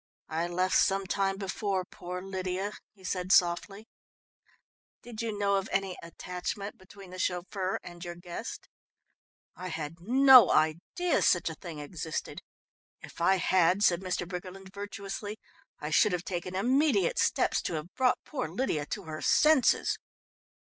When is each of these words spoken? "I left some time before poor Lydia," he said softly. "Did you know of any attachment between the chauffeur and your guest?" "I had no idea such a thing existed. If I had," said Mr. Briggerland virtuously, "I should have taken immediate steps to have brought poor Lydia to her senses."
"I 0.29 0.47
left 0.47 0.75
some 0.77 1.05
time 1.05 1.37
before 1.37 1.85
poor 1.85 2.23
Lydia," 2.23 2.71
he 2.91 3.03
said 3.03 3.31
softly. 3.31 3.87
"Did 5.03 5.21
you 5.21 5.37
know 5.37 5.57
of 5.57 5.69
any 5.71 5.95
attachment 6.01 6.79
between 6.79 7.11
the 7.11 7.19
chauffeur 7.19 7.79
and 7.83 8.03
your 8.03 8.15
guest?" 8.15 8.67
"I 9.55 9.67
had 9.67 9.99
no 10.01 10.49
idea 10.51 11.21
such 11.21 11.51
a 11.51 11.53
thing 11.53 11.77
existed. 11.77 12.41
If 13.03 13.21
I 13.21 13.35
had," 13.35 13.83
said 13.83 14.01
Mr. 14.01 14.27
Briggerland 14.27 14.73
virtuously, 14.73 15.37
"I 15.79 15.91
should 15.91 16.13
have 16.13 16.23
taken 16.25 16.55
immediate 16.55 17.19
steps 17.19 17.61
to 17.61 17.75
have 17.75 17.93
brought 17.93 18.17
poor 18.25 18.47
Lydia 18.47 18.87
to 18.87 19.03
her 19.03 19.21
senses." 19.21 19.99